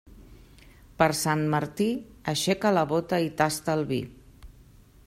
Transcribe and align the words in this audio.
Per 1.01 1.09
Sant 1.19 1.43
Martí, 1.55 1.87
aixeca 2.35 2.73
la 2.79 2.87
bóta 2.95 3.21
i 3.27 3.31
tasta 3.45 3.79
el 3.81 3.87
vi. 3.95 4.03